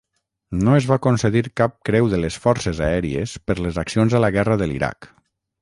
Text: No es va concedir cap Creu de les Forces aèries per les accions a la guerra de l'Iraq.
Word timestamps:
No 0.61 0.71
es 0.77 0.87
va 0.91 0.97
concedir 1.07 1.43
cap 1.61 1.75
Creu 1.91 2.09
de 2.15 2.21
les 2.23 2.39
Forces 2.47 2.83
aèries 2.89 3.37
per 3.51 3.59
les 3.67 3.81
accions 3.85 4.17
a 4.21 4.27
la 4.27 4.35
guerra 4.39 4.61
de 4.65 4.71
l'Iraq. 4.73 5.11